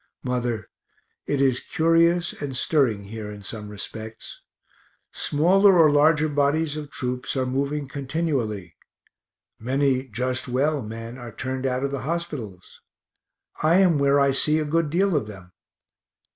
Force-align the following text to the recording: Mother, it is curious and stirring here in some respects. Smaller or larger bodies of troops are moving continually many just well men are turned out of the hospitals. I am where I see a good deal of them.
Mother, 0.23 0.67
it 1.27 1.39
is 1.41 1.59
curious 1.59 2.33
and 2.33 2.57
stirring 2.57 3.03
here 3.03 3.31
in 3.31 3.43
some 3.43 3.69
respects. 3.69 4.41
Smaller 5.11 5.77
or 5.77 5.91
larger 5.91 6.27
bodies 6.27 6.75
of 6.75 6.89
troops 6.89 7.37
are 7.37 7.45
moving 7.45 7.87
continually 7.87 8.75
many 9.59 10.07
just 10.07 10.47
well 10.47 10.81
men 10.81 11.19
are 11.19 11.31
turned 11.31 11.67
out 11.67 11.83
of 11.83 11.91
the 11.91 12.01
hospitals. 12.01 12.81
I 13.61 13.75
am 13.75 13.99
where 13.99 14.19
I 14.19 14.31
see 14.31 14.57
a 14.57 14.65
good 14.65 14.89
deal 14.89 15.15
of 15.15 15.27
them. 15.27 15.51